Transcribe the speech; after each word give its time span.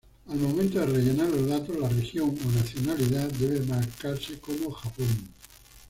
Al 0.29 0.37
momento 0.39 0.79
de 0.79 0.87
rellenar 0.87 1.29
los 1.29 1.45
datos, 1.47 1.77
la 1.77 1.87
región 1.87 2.29
o 2.35 2.51
nacionalidad 2.57 3.29
debe 3.33 3.63
marcarse 3.67 4.39
como 4.39 4.71
Japón. 4.71 5.05